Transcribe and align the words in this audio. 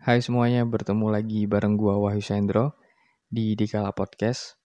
Hai 0.00 0.24
semuanya, 0.24 0.64
bertemu 0.64 1.12
lagi 1.12 1.44
bareng 1.44 1.76
gua 1.76 2.00
Wahyu 2.00 2.24
Sendro 2.24 2.72
di 3.28 3.52
Dikala 3.52 3.92
Podcast. 3.92 4.56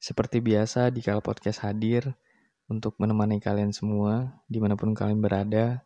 Seperti 0.00 0.40
biasa, 0.40 0.88
Dikala 0.88 1.20
Podcast 1.20 1.60
hadir 1.68 2.16
untuk 2.64 2.96
menemani 2.96 3.44
kalian 3.44 3.76
semua 3.76 4.40
di 4.48 4.56
mana 4.56 4.80
pun 4.80 4.96
kalian 4.96 5.20
berada. 5.20 5.84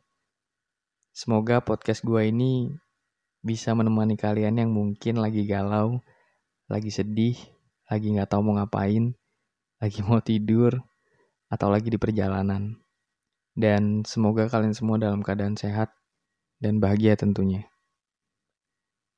Semoga 1.10 1.58
podcast 1.58 2.06
gua 2.06 2.22
ini 2.22 2.70
bisa 3.42 3.74
menemani 3.74 4.14
kalian 4.14 4.62
yang 4.62 4.70
mungkin 4.70 5.18
lagi 5.18 5.42
galau, 5.42 5.98
lagi 6.70 6.94
sedih, 6.94 7.34
lagi 7.90 8.14
nggak 8.14 8.30
tahu 8.30 8.46
mau 8.46 8.62
ngapain, 8.62 9.10
lagi 9.82 10.06
mau 10.06 10.22
tidur, 10.22 10.70
atau 11.50 11.66
lagi 11.66 11.90
di 11.90 11.98
perjalanan. 11.98 12.78
Dan 13.58 14.06
semoga 14.06 14.46
kalian 14.46 14.70
semua 14.70 15.02
dalam 15.02 15.18
keadaan 15.18 15.58
sehat 15.58 15.90
dan 16.62 16.78
bahagia 16.78 17.18
tentunya. 17.18 17.73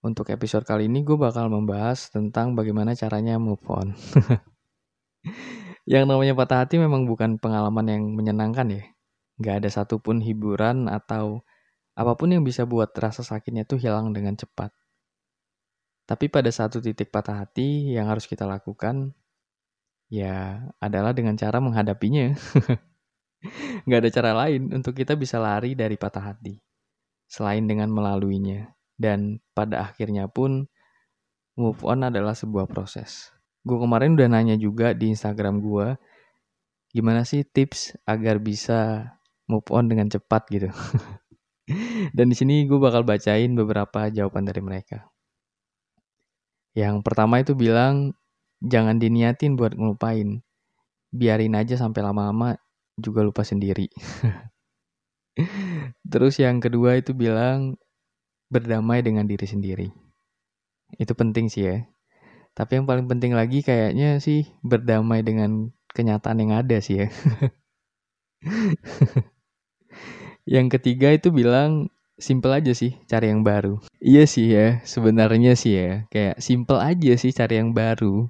Untuk 0.05 0.28
episode 0.28 0.68
kali 0.68 0.86
ini 0.86 1.00
gue 1.02 1.16
bakal 1.16 1.48
membahas 1.48 2.12
tentang 2.12 2.52
bagaimana 2.52 2.92
caranya 2.92 3.41
move 3.41 3.62
on. 3.73 3.96
yang 5.92 6.05
namanya 6.05 6.36
patah 6.36 6.66
hati 6.66 6.77
memang 6.77 7.09
bukan 7.09 7.41
pengalaman 7.41 7.86
yang 7.88 8.02
menyenangkan 8.12 8.69
ya. 8.70 8.84
Gak 9.41 9.64
ada 9.64 9.70
satupun 9.72 10.20
hiburan 10.20 10.88
atau 10.92 11.45
apa 11.96 12.12
pun 12.12 12.28
yang 12.28 12.45
bisa 12.45 12.69
buat 12.69 12.92
rasa 12.92 13.24
sakitnya 13.24 13.64
tuh 13.64 13.80
hilang 13.80 14.12
dengan 14.12 14.36
cepat. 14.36 14.69
Tapi 16.06 16.28
pada 16.28 16.52
satu 16.52 16.78
titik 16.78 17.10
patah 17.10 17.42
hati 17.42 17.97
yang 17.97 18.06
harus 18.12 18.28
kita 18.28 18.47
lakukan 18.47 19.16
ya 20.12 20.60
adalah 20.78 21.16
dengan 21.16 21.34
cara 21.34 21.58
menghadapinya. 21.58 22.36
Gak 23.89 24.00
ada 24.05 24.11
cara 24.12 24.30
lain 24.44 24.70
untuk 24.77 24.92
kita 24.92 25.17
bisa 25.17 25.41
lari 25.41 25.72
dari 25.72 25.97
patah 25.97 26.34
hati. 26.34 26.61
Selain 27.27 27.64
dengan 27.64 27.91
melaluinya. 27.91 28.75
Dan 28.97 29.41
pada 29.52 29.92
akhirnya 29.92 30.28
pun 30.28 30.69
move 31.56 31.80
on 31.84 32.05
adalah 32.05 32.36
sebuah 32.36 32.69
proses. 32.69 33.33
Gue 33.64 33.80
kemarin 33.80 34.16
udah 34.16 34.28
nanya 34.28 34.56
juga 34.56 34.92
di 34.92 35.12
Instagram 35.12 35.61
gue, 35.61 35.97
gimana 36.92 37.24
sih 37.28 37.44
tips 37.44 37.97
agar 38.08 38.41
bisa 38.41 39.11
move 39.48 39.69
on 39.72 39.89
dengan 39.91 40.08
cepat 40.08 40.48
gitu. 40.52 40.69
Dan 42.17 42.30
di 42.30 42.36
sini 42.39 42.64
gue 42.64 42.78
bakal 42.78 43.02
bacain 43.02 43.52
beberapa 43.58 44.06
jawaban 44.12 44.47
dari 44.47 44.62
mereka. 44.62 45.11
Yang 46.77 47.02
pertama 47.02 47.41
itu 47.41 47.56
bilang, 47.56 48.12
jangan 48.61 49.00
diniatin 49.00 49.56
buat 49.56 49.74
ngelupain. 49.74 50.44
Biarin 51.11 51.56
aja 51.56 51.80
sampai 51.80 52.05
lama-lama 52.05 52.61
juga 53.00 53.24
lupa 53.24 53.42
sendiri. 53.42 53.89
Terus 56.12 56.36
yang 56.36 56.61
kedua 56.61 57.00
itu 57.00 57.17
bilang, 57.17 57.80
berdamai 58.52 59.02
dengan 59.02 59.27
diri 59.27 59.47
sendiri. 59.47 59.89
Itu 60.97 61.12
penting 61.19 61.50
sih 61.50 61.62
ya. 61.66 61.77
Tapi 62.56 62.80
yang 62.80 62.86
paling 62.89 63.06
penting 63.11 63.36
lagi 63.36 63.61
kayaknya 63.61 64.16
sih 64.22 64.48
berdamai 64.64 65.20
dengan 65.20 65.75
kenyataan 65.92 66.41
yang 66.41 66.52
ada 66.56 66.80
sih 66.80 67.05
ya. 67.05 67.08
yang 70.55 70.70
ketiga 70.70 71.12
itu 71.12 71.28
bilang 71.34 71.91
simple 72.17 72.52
aja 72.55 72.72
sih 72.72 72.97
cari 73.05 73.28
yang 73.28 73.44
baru. 73.44 73.77
Iya 74.00 74.24
sih 74.24 74.47
ya, 74.48 74.80
sebenarnya 74.89 75.52
sih 75.58 75.77
ya, 75.77 75.92
kayak 76.08 76.41
simple 76.41 76.80
aja 76.80 77.12
sih 77.20 77.33
cari 77.34 77.61
yang 77.61 77.77
baru. 77.77 78.28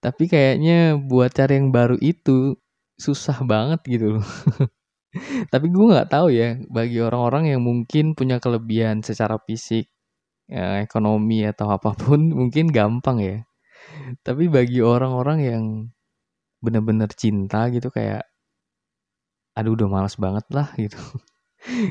Tapi 0.00 0.26
kayaknya 0.32 0.96
buat 0.96 1.30
cari 1.36 1.60
yang 1.60 1.70
baru 1.70 2.00
itu 2.00 2.56
susah 2.98 3.44
banget 3.46 3.80
gitu 3.86 4.06
loh. 4.18 4.26
Tapi 5.52 5.66
gue 5.74 5.84
nggak 5.90 6.10
tahu 6.14 6.28
ya, 6.32 6.48
bagi 6.70 6.98
orang-orang 7.02 7.44
yang 7.54 7.60
mungkin 7.66 8.14
punya 8.18 8.36
kelebihan 8.42 9.02
secara 9.02 9.36
fisik, 9.42 9.86
ya, 10.50 10.82
ekonomi 10.86 11.44
atau 11.46 11.68
apa 11.76 11.92
pun, 11.96 12.20
mungkin 12.40 12.66
gampang 12.70 13.18
ya. 13.22 13.38
Tapi 14.26 14.44
bagi 14.52 14.80
orang-orang 14.84 15.38
yang 15.44 15.64
bener-bener 16.64 17.10
cinta 17.12 17.68
gitu 17.74 17.88
kayak, 17.92 18.24
aduh 19.58 19.74
udah 19.76 19.88
males 19.90 20.14
banget 20.18 20.46
lah 20.54 20.68
gitu. 20.82 20.98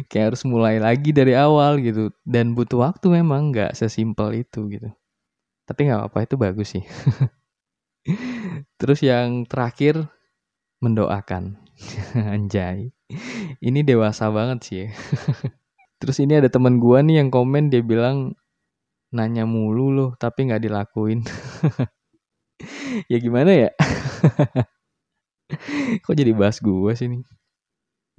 kayak 0.10 0.34
harus 0.34 0.44
mulai 0.48 0.78
lagi 0.82 1.12
dari 1.14 1.34
awal 1.38 1.80
gitu. 1.84 2.12
Dan 2.26 2.54
butuh 2.58 2.90
waktu 2.90 3.08
memang 3.22 3.54
nggak 3.54 3.74
sesimpel 3.78 4.34
itu 4.46 4.66
gitu. 4.74 4.90
Tapi 5.68 5.80
nggak 5.90 6.00
apa-apa 6.10 6.20
itu 6.28 6.36
bagus 6.40 6.68
sih. 6.78 6.84
Terus 8.80 9.00
yang 9.04 9.46
terakhir 9.46 10.08
mendoakan. 10.84 11.58
Anjay. 12.36 12.92
Ini 13.60 13.80
dewasa 13.88 14.30
banget 14.30 14.60
sih 14.66 14.78
ya. 14.86 14.88
Terus 16.00 16.18
ini 16.24 16.40
ada 16.40 16.48
teman 16.52 16.80
gua 16.80 17.04
nih 17.04 17.24
yang 17.24 17.30
komen 17.32 17.72
dia 17.72 17.84
bilang 17.84 18.36
nanya 19.10 19.44
mulu 19.50 19.90
loh 19.92 20.10
tapi 20.16 20.48
nggak 20.48 20.64
dilakuin. 20.64 21.26
ya 23.12 23.18
gimana 23.20 23.52
ya? 23.52 23.70
Kok 26.06 26.16
jadi 26.16 26.32
bahas 26.36 26.62
gua 26.62 26.94
sih 26.94 27.10
nih? 27.10 27.24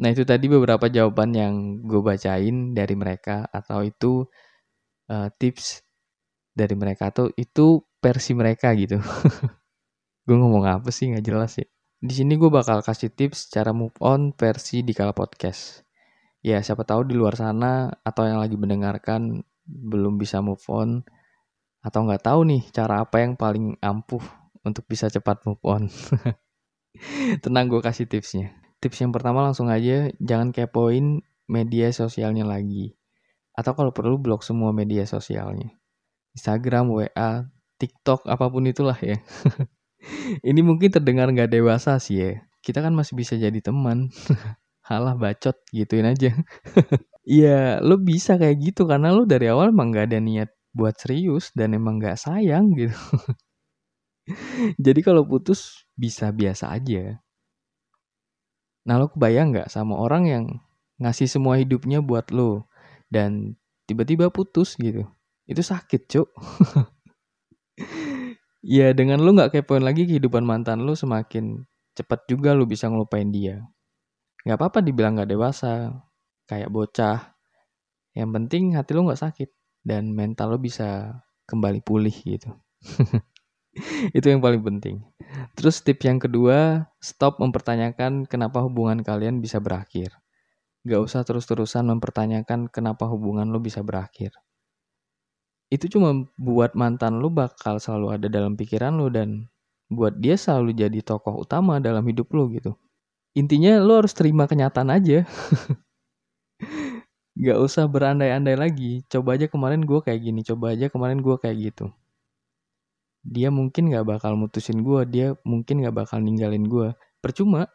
Nah 0.01 0.09
itu 0.13 0.25
tadi 0.25 0.49
beberapa 0.49 0.89
jawaban 0.89 1.31
yang 1.37 1.55
gue 1.85 2.01
bacain 2.01 2.73
dari 2.73 2.97
mereka 2.97 3.45
atau 3.53 3.85
itu 3.85 4.25
uh, 5.13 5.29
tips 5.37 5.85
dari 6.57 6.73
mereka 6.73 7.13
atau 7.13 7.29
itu 7.37 7.85
versi 8.01 8.33
mereka 8.33 8.73
gitu. 8.75 8.97
gue 10.27 10.37
ngomong 10.37 10.65
apa 10.65 10.89
sih 10.89 11.13
nggak 11.13 11.25
jelas 11.25 11.53
ya. 11.61 11.69
Di 12.01 12.17
sini 12.17 12.41
gue 12.41 12.49
bakal 12.49 12.81
kasih 12.81 13.13
tips 13.13 13.53
cara 13.53 13.77
move 13.77 13.93
on 14.01 14.33
versi 14.33 14.81
di 14.81 14.97
kala 14.97 15.13
podcast. 15.13 15.85
Ya 16.41 16.57
siapa 16.65 16.89
tahu 16.89 17.05
di 17.05 17.13
luar 17.13 17.37
sana 17.37 17.93
atau 18.01 18.25
yang 18.25 18.41
lagi 18.41 18.57
mendengarkan 18.57 19.45
belum 19.69 20.17
bisa 20.17 20.41
move 20.41 20.65
on 20.73 21.05
atau 21.85 22.09
nggak 22.09 22.25
tahu 22.25 22.49
nih 22.49 22.65
cara 22.73 23.05
apa 23.05 23.21
yang 23.21 23.37
paling 23.37 23.77
ampuh 23.85 24.25
untuk 24.65 24.89
bisa 24.89 25.13
cepat 25.13 25.45
move 25.45 25.61
on. 25.61 25.93
Tenang 27.45 27.69
gue 27.69 27.85
kasih 27.85 28.09
tipsnya. 28.09 28.57
Tips 28.81 29.05
yang 29.05 29.13
pertama 29.13 29.45
langsung 29.45 29.69
aja 29.69 30.09
jangan 30.25 30.57
kepoin 30.57 31.21
media 31.53 31.93
sosialnya 31.93 32.49
lagi. 32.49 32.97
Atau 33.53 33.77
kalau 33.77 33.93
perlu 33.93 34.17
blok 34.17 34.41
semua 34.41 34.73
media 34.73 35.05
sosialnya. 35.05 35.69
Instagram, 36.33 36.97
WA, 36.97 37.45
TikTok, 37.77 38.25
apa 38.25 38.49
pun 38.49 38.65
itulah 38.65 38.97
ya. 39.05 39.21
Ini 40.41 40.61
mungkin 40.65 40.91
terdengar 40.93 41.29
nggak 41.31 41.53
dewasa 41.53 41.97
sih 42.01 42.17
ya. 42.21 42.31
Kita 42.65 42.81
kan 42.85 42.93
masih 42.97 43.17
bisa 43.17 43.37
jadi 43.37 43.57
teman. 43.61 44.09
Halah 44.89 45.15
bacot 45.17 45.57
gituin 45.73 46.09
aja. 46.09 46.35
Iya, 47.31 47.79
lo 47.85 48.01
bisa 48.01 48.41
kayak 48.41 48.59
gitu 48.59 48.89
karena 48.91 49.13
lo 49.15 49.23
dari 49.29 49.47
awal 49.53 49.71
emang 49.71 49.93
nggak 49.93 50.09
ada 50.09 50.19
niat 50.19 50.51
buat 50.75 50.97
serius 50.99 51.53
dan 51.55 51.77
emang 51.77 52.01
nggak 52.01 52.17
sayang 52.19 52.73
gitu. 52.75 52.97
Jadi 54.85 55.01
kalau 55.05 55.23
putus 55.29 55.87
bisa 55.95 56.33
biasa 56.33 56.73
aja. 56.75 57.21
Nah 58.89 58.95
lo 58.99 59.13
kebayang 59.13 59.53
nggak 59.53 59.69
sama 59.69 59.95
orang 60.01 60.25
yang 60.27 60.45
ngasih 61.01 61.29
semua 61.29 61.61
hidupnya 61.61 62.01
buat 62.01 62.33
lo 62.33 62.69
dan 63.13 63.57
tiba-tiba 63.85 64.33
putus 64.33 64.77
gitu. 64.81 65.05
Itu 65.45 65.63
sakit 65.65 66.03
cuk. 66.09 66.29
Ya 68.61 68.93
dengan 68.93 69.25
lu 69.25 69.33
nggak 69.33 69.57
kepoin 69.57 69.81
lagi 69.81 70.05
kehidupan 70.05 70.45
mantan 70.45 70.85
lu 70.85 70.93
semakin 70.93 71.65
cepat 71.97 72.29
juga 72.29 72.53
lu 72.53 72.69
bisa 72.69 72.93
ngelupain 72.93 73.29
dia. 73.33 73.65
Gak 74.45 74.57
apa-apa 74.57 74.81
dibilang 74.85 75.21
gak 75.21 75.33
dewasa, 75.33 75.93
kayak 76.49 76.73
bocah. 76.73 77.37
Yang 78.17 78.31
penting 78.37 78.65
hati 78.77 78.91
lu 78.97 79.09
gak 79.09 79.21
sakit 79.21 79.51
dan 79.85 80.13
mental 80.13 80.57
lu 80.57 80.59
bisa 80.61 81.21
kembali 81.49 81.81
pulih 81.85 82.13
gitu. 82.13 82.53
Itu 84.17 84.27
yang 84.29 84.45
paling 84.45 84.61
penting. 84.61 85.05
Terus 85.57 85.81
tips 85.81 86.05
yang 86.05 86.21
kedua, 86.21 86.89
stop 87.01 87.41
mempertanyakan 87.41 88.29
kenapa 88.29 88.61
hubungan 88.65 89.01
kalian 89.01 89.41
bisa 89.41 89.61
berakhir. 89.61 90.21
Gak 90.85 91.01
usah 91.01 91.25
terus-terusan 91.25 91.89
mempertanyakan 91.89 92.69
kenapa 92.69 93.09
hubungan 93.09 93.49
lu 93.49 93.61
bisa 93.61 93.81
berakhir 93.85 94.37
itu 95.71 95.87
cuma 95.87 96.27
buat 96.35 96.75
mantan 96.75 97.23
lu 97.23 97.31
bakal 97.31 97.79
selalu 97.79 98.19
ada 98.19 98.27
dalam 98.27 98.59
pikiran 98.59 98.99
lu 98.99 99.07
dan 99.07 99.47
buat 99.87 100.19
dia 100.19 100.35
selalu 100.35 100.75
jadi 100.75 100.99
tokoh 101.03 101.47
utama 101.47 101.79
dalam 101.79 102.03
hidup 102.07 102.31
lu 102.35 102.51
gitu. 102.55 102.75
Intinya 103.39 103.79
lu 103.79 104.03
harus 104.03 104.11
terima 104.11 104.51
kenyataan 104.51 104.91
aja. 104.91 105.23
Gak 107.39 107.59
usah 107.63 107.87
berandai-andai 107.87 108.59
lagi. 108.59 108.93
Coba 109.07 109.39
aja 109.39 109.47
kemarin 109.47 109.87
gue 109.87 110.03
kayak 110.03 110.21
gini, 110.21 110.41
coba 110.43 110.75
aja 110.75 110.91
kemarin 110.91 111.23
gue 111.23 111.37
kayak 111.39 111.57
gitu. 111.71 111.87
Dia 113.23 113.49
mungkin 113.55 113.93
gak 113.93 114.05
bakal 114.09 114.35
mutusin 114.35 114.83
gue, 114.83 115.01
dia 115.07 115.27
mungkin 115.47 115.85
gak 115.87 115.95
bakal 115.95 116.19
ninggalin 116.21 116.67
gue. 116.67 116.93
Percuma, 117.23 117.71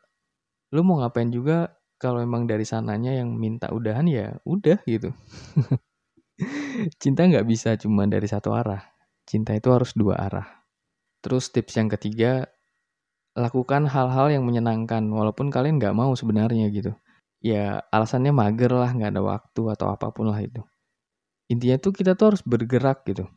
lu 0.75 0.83
mau 0.83 0.99
ngapain 1.01 1.31
juga 1.31 1.71
kalau 1.97 2.19
emang 2.19 2.45
dari 2.45 2.67
sananya 2.67 3.15
yang 3.15 3.31
minta 3.33 3.71
udahan 3.71 4.05
ya 4.09 4.35
udah 4.43 4.77
gitu. 4.85 5.15
Cinta 7.01 7.23
nggak 7.23 7.47
bisa 7.47 7.79
cuma 7.79 8.03
dari 8.05 8.27
satu 8.27 8.51
arah. 8.51 8.83
Cinta 9.23 9.55
itu 9.55 9.71
harus 9.71 9.95
dua 9.95 10.19
arah. 10.19 10.47
Terus 11.23 11.49
tips 11.49 11.79
yang 11.79 11.89
ketiga, 11.89 12.45
lakukan 13.35 13.87
hal-hal 13.87 14.31
yang 14.31 14.43
menyenangkan 14.43 15.03
walaupun 15.11 15.49
kalian 15.49 15.79
nggak 15.79 15.95
mau 15.95 16.11
sebenarnya 16.13 16.67
gitu. 16.71 16.93
Ya 17.39 17.83
alasannya 17.89 18.35
mager 18.35 18.71
lah, 18.73 18.91
nggak 18.91 19.11
ada 19.15 19.21
waktu 19.23 19.61
atau 19.75 19.87
apa 19.91 20.11
pun 20.11 20.29
lah 20.29 20.39
itu. 20.43 20.61
Intinya 21.51 21.77
tuh 21.77 21.93
kita 21.93 22.17
tuh 22.17 22.33
harus 22.33 22.41
bergerak 22.41 23.05
gitu. 23.05 23.29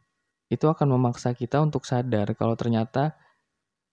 Itu 0.49 0.67
akan 0.73 0.97
memaksa 0.97 1.37
kita 1.37 1.61
untuk 1.61 1.85
sadar 1.85 2.33
kalau 2.33 2.56
ternyata 2.56 3.15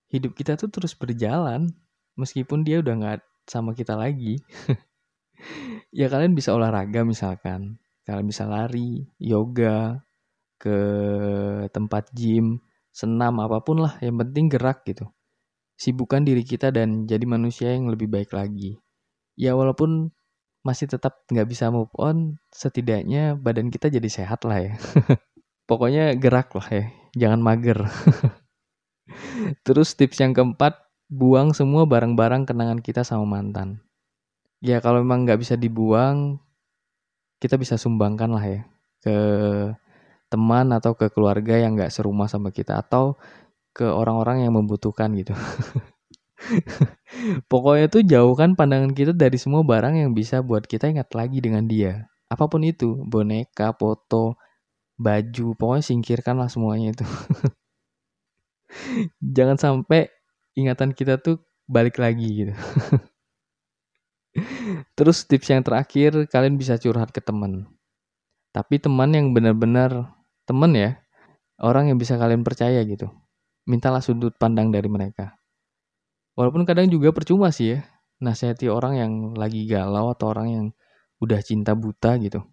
hidup 0.08 0.38
kita 0.38 0.56
tuh 0.56 0.72
terus 0.72 0.96
berjalan 0.96 1.68
meskipun 2.16 2.64
dia 2.64 2.80
udah 2.80 2.94
nggak 2.96 3.20
sama 3.46 3.76
kita 3.76 4.00
lagi. 4.00 4.40
ya 6.00 6.08
kalian 6.08 6.32
bisa 6.32 6.56
olahraga 6.56 7.04
misalkan, 7.04 7.76
kalian 8.06 8.30
bisa 8.30 8.46
lari, 8.46 9.10
yoga, 9.18 10.06
ke 10.62 10.78
tempat 11.74 12.10
gym, 12.16 12.62
senam 12.96 13.42
apa 13.44 13.60
pun 13.66 13.84
lah, 13.84 14.00
yang 14.00 14.16
penting 14.22 14.48
gerak 14.48 14.86
gitu. 14.88 15.10
Sibukkan 15.76 16.24
diri 16.24 16.46
kita 16.48 16.72
dan 16.72 17.04
jadi 17.04 17.26
manusia 17.28 17.76
yang 17.76 17.92
lebih 17.92 18.08
baik 18.08 18.32
lagi. 18.32 18.80
Ya 19.36 19.52
walaupun 19.58 20.16
masih 20.66 20.90
tetap 20.90 21.28
nggak 21.28 21.46
bisa 21.46 21.70
move 21.70 21.92
on, 22.00 22.40
setidaknya 22.50 23.36
badan 23.36 23.70
kita 23.70 23.92
jadi 23.92 24.08
sehat 24.08 24.48
lah 24.48 24.64
ya. 24.64 24.74
Pokoknya 25.70 26.16
gerak 26.16 26.56
lah 26.56 26.68
ya, 26.72 26.86
jangan 27.14 27.42
mager. 27.44 27.84
Terus 29.66 29.94
tips 29.94 30.22
yang 30.22 30.34
keempat, 30.34 30.78
buang 31.12 31.54
semua 31.54 31.86
barang-barang 31.86 32.50
kenangan 32.50 32.80
kita 32.82 33.06
sama 33.06 33.26
mantan. 33.28 33.82
Ya 34.64 34.82
kalau 34.82 35.06
memang 35.06 35.28
nggak 35.28 35.42
bisa 35.42 35.54
dibuang, 35.60 36.42
kita 37.46 37.62
bisa 37.62 37.78
sumbangkan 37.78 38.34
lah 38.34 38.46
ya 38.46 38.62
ke 39.06 39.18
teman 40.34 40.74
atau 40.74 40.98
ke 40.98 41.14
keluarga 41.14 41.62
yang 41.62 41.78
nggak 41.78 41.94
serumah 41.94 42.26
sama 42.26 42.50
kita 42.50 42.82
atau 42.82 43.14
ke 43.76 43.86
orang-orang 43.86 44.48
yang 44.48 44.58
membutuhkan 44.58 45.14
gitu. 45.14 45.38
Pokoknya 47.52 47.88
tuh 47.92 48.04
jauhkan 48.04 48.58
pandangan 48.58 48.92
kita 48.92 49.14
dari 49.14 49.38
semua 49.38 49.62
barang 49.62 49.96
yang 49.96 50.12
bisa 50.18 50.42
buat 50.42 50.66
kita 50.66 50.90
ingat 50.90 51.14
lagi 51.14 51.40
dengan 51.40 51.70
dia. 51.70 52.10
Apa 52.28 52.50
pun 52.50 52.66
itu, 52.66 52.98
boneka, 53.06 53.78
foto, 53.78 54.36
baju, 54.98 55.54
pokoknya 55.60 55.84
singkirkanlah 55.84 56.50
semuanya 56.50 56.96
itu. 56.96 57.06
Jangan 59.36 59.58
sampai 59.60 60.08
ingatan 60.56 60.96
kita 60.96 61.20
tuh 61.20 61.44
balik 61.68 62.00
lagi 62.00 62.46
gitu. 62.46 62.54
Terus 64.96 65.24
tips 65.24 65.48
yang 65.48 65.64
terakhir, 65.64 66.28
kalian 66.28 66.60
bisa 66.60 66.76
curhat 66.76 67.16
ke 67.16 67.24
teman. 67.24 67.72
Tapi 68.52 68.80
teman 68.80 69.12
yang 69.12 69.32
benar-benar 69.32 70.12
teman 70.44 70.72
ya, 70.76 71.00
orang 71.60 71.92
yang 71.92 71.98
bisa 72.00 72.20
kalian 72.20 72.44
percaya 72.44 72.84
gitu. 72.84 73.08
Mintalah 73.68 74.04
sudut 74.04 74.36
pandang 74.36 74.72
dari 74.72 74.88
mereka. 74.92 75.40
Walaupun 76.36 76.68
kadang 76.68 76.92
juga 76.92 77.16
percuma 77.16 77.52
sih 77.52 77.76
ya, 77.76 77.80
nasihati 78.20 78.68
orang 78.68 78.94
yang 79.00 79.12
lagi 79.40 79.64
galau 79.68 80.12
atau 80.12 80.36
orang 80.36 80.48
yang 80.52 80.66
udah 81.24 81.40
cinta 81.40 81.72
buta 81.72 82.20
gitu. 82.20 82.44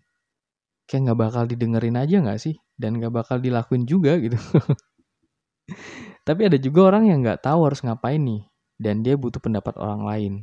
Kayak 0.86 1.10
nggak 1.10 1.18
bakal 1.18 1.42
didengerin 1.50 1.98
aja 1.98 2.22
nggak 2.22 2.38
sih? 2.38 2.54
Dan 2.78 3.02
nggak 3.02 3.10
bakal 3.10 3.42
dilakuin 3.42 3.86
juga 3.90 4.18
gitu. 4.22 4.38
Tapi 6.26 6.40
ada 6.46 6.58
juga 6.58 6.94
orang 6.94 7.10
yang 7.10 7.26
nggak 7.26 7.42
tahu 7.42 7.66
harus 7.66 7.82
ngapain 7.82 8.22
nih, 8.22 8.46
dan 8.78 9.02
dia 9.02 9.18
butuh 9.18 9.42
pendapat 9.42 9.74
orang 9.78 10.06
lain 10.06 10.34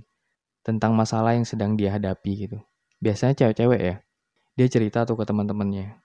tentang 0.69 0.93
masalah 0.93 1.33
yang 1.33 1.47
sedang 1.47 1.73
dia 1.73 1.97
hadapi 1.97 2.45
gitu. 2.45 2.57
Biasanya 3.01 3.33
cewek-cewek 3.33 3.81
ya, 3.81 3.95
dia 4.53 4.67
cerita 4.69 5.09
tuh 5.09 5.17
ke 5.17 5.25
teman-temannya. 5.25 5.97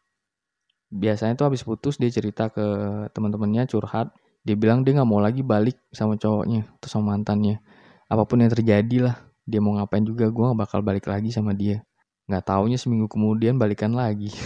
Biasanya 0.88 1.36
tuh 1.36 1.52
habis 1.52 1.60
putus 1.60 2.00
dia 2.00 2.08
cerita 2.08 2.48
ke 2.48 2.64
teman-temannya 3.12 3.68
curhat, 3.68 4.14
dia 4.46 4.56
bilang 4.56 4.86
dia 4.86 4.96
nggak 4.96 5.08
mau 5.08 5.20
lagi 5.20 5.44
balik 5.44 5.76
sama 5.92 6.16
cowoknya 6.16 6.64
atau 6.80 6.88
sama 6.88 7.12
mantannya. 7.12 7.60
Apa 8.08 8.24
pun 8.24 8.40
yang 8.40 8.52
terjadi 8.52 9.10
lah 9.10 9.16
dia 9.44 9.60
mau 9.60 9.76
ngapain 9.76 10.00
juga 10.00 10.32
gue 10.32 10.40
gak 10.40 10.56
bakal 10.56 10.80
balik 10.80 11.04
lagi 11.04 11.28
sama 11.28 11.52
dia. 11.52 11.84
Nggak 12.30 12.44
taunya 12.48 12.78
seminggu 12.80 13.10
kemudian 13.10 13.60
balikan 13.60 13.92
lagi. 13.92 14.32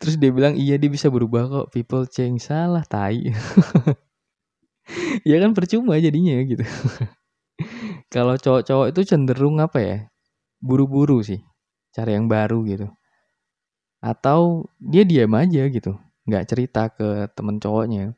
Terus 0.00 0.16
dia 0.16 0.30
bilang 0.32 0.56
iya 0.56 0.80
dia 0.80 0.88
bisa 0.88 1.12
berubah 1.12 1.44
kok 1.48 1.66
people 1.74 2.06
change. 2.08 2.48
Salah 2.48 2.86
tai. 2.86 3.28
Ya 5.22 5.36
kan 5.42 5.54
percuma 5.54 5.98
jadinya 6.00 6.40
gitu 6.42 6.64
kalau 8.14 8.34
cowok-cowok 8.44 8.86
itu 8.92 9.00
cenderung 9.10 9.56
apa 9.66 9.78
ya 9.88 9.96
buru-buru 10.68 11.18
sih 11.28 11.40
cari 11.94 12.12
yang 12.18 12.26
baru 12.30 12.58
gitu. 12.70 12.86
Atau 14.00 14.68
dia 14.80 15.04
diam 15.08 15.32
aja 15.36 15.62
gitu 15.72 15.92
nggak 16.28 16.44
cerita 16.50 16.82
ke 16.92 17.08
temen 17.36 17.56
cowoknya. 17.62 18.12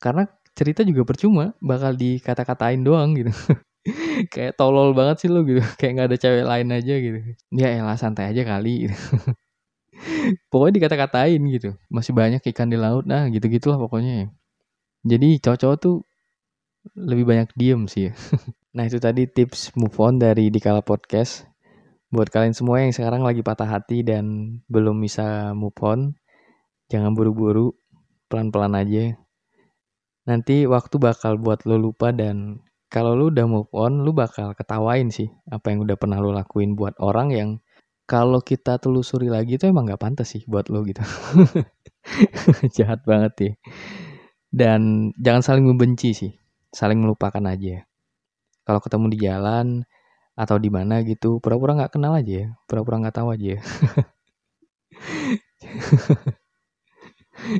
Karena 0.00 0.24
cerita 0.56 0.80
juga 0.84 1.02
percuma 1.04 1.52
bakal 1.60 1.96
dikata-katain 1.96 2.80
doang 2.84 3.12
gitu. 3.16 3.32
Kayak 4.34 4.56
tolol 4.60 4.92
banget 4.96 5.16
sih 5.26 5.30
lo 5.32 5.44
gitu 5.46 5.62
kayak 5.80 5.92
nggak 5.94 6.08
ada 6.12 6.18
cewek 6.18 6.44
lain 6.48 6.68
aja 6.74 6.94
gitu. 6.98 7.18
Ya 7.54 7.68
elah 7.78 7.98
santai 8.00 8.32
aja 8.32 8.42
kali 8.44 8.88
gitu. 8.90 8.96
pokoknya 10.50 10.72
dikata-katain 10.82 11.40
gitu 11.54 11.70
masih 11.90 12.12
banyak 12.16 12.42
ikan 12.52 12.68
di 12.72 12.78
laut 12.78 13.04
nah 13.06 13.26
gitu 13.30 13.46
gitulah 13.50 13.78
pokoknya 13.80 14.30
jadi 15.06 15.28
cowok-cowok 15.42 15.78
tuh 15.80 15.96
lebih 16.96 17.24
banyak 17.26 17.48
diem 17.58 17.82
sih 17.90 18.10
ya. 18.10 18.12
Nah 18.76 18.84
itu 18.84 19.00
tadi 19.00 19.24
tips 19.24 19.72
move 19.72 19.96
on 19.96 20.20
dari 20.20 20.52
Dikala 20.52 20.84
Podcast 20.84 21.48
buat 22.12 22.28
kalian 22.28 22.52
semua 22.52 22.84
yang 22.84 22.92
sekarang 22.92 23.24
lagi 23.24 23.40
patah 23.40 23.66
hati 23.66 24.04
dan 24.04 24.60
belum 24.68 25.00
bisa 25.00 25.56
move 25.56 25.74
on 25.80 26.12
Jangan 26.86 27.18
buru-buru, 27.18 27.74
pelan-pelan 28.30 28.78
aja. 28.78 29.18
Nanti 30.26 30.70
waktu 30.70 31.02
bakal 31.02 31.38
buat 31.38 31.66
lo 31.66 31.78
lupa 31.78 32.14
dan 32.14 32.62
kalau 32.86 33.18
lo 33.18 33.34
udah 33.34 33.46
move 33.46 33.70
on, 33.74 34.06
lo 34.06 34.14
bakal 34.14 34.54
ketawain 34.54 35.10
sih 35.10 35.26
apa 35.50 35.74
yang 35.74 35.82
udah 35.82 35.98
pernah 35.98 36.22
lo 36.22 36.30
lakuin 36.30 36.78
buat 36.78 36.94
orang 37.02 37.34
yang 37.34 37.50
kalau 38.06 38.38
kita 38.38 38.78
telusuri 38.78 39.26
lagi 39.26 39.58
itu 39.58 39.66
emang 39.66 39.90
gak 39.90 39.98
pantas 39.98 40.30
sih 40.30 40.46
buat 40.46 40.70
lo 40.70 40.86
gitu. 40.86 41.02
Jahat 42.78 43.02
banget 43.02 43.34
ya. 43.34 43.52
Dan 44.46 45.10
jangan 45.18 45.42
saling 45.42 45.66
membenci 45.66 46.14
sih, 46.14 46.38
saling 46.70 47.02
melupakan 47.02 47.42
aja. 47.50 47.82
Kalau 48.66 48.80
ketemu 48.82 49.06
di 49.14 49.18
jalan 49.22 49.66
atau 50.38 50.56
di 50.60 50.68
mana 50.72 51.00
gitu, 51.06 51.38
pura-pura 51.42 51.76
nggak 51.78 51.92
kenal 51.98 52.12
aja 52.18 52.32
ya, 52.44 52.46
pura-pura 52.68 53.00
nggak 53.02 53.16
tahu 53.18 53.28
aja. 53.36 53.54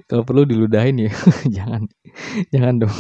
Kalau 0.09 0.23
perlu 0.27 0.43
diludahin 0.47 1.07
ya, 1.07 1.13
jangan, 1.57 1.83
jangan 2.55 2.75
dong. 2.87 2.97